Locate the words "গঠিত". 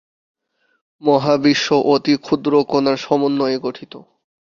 3.59-3.93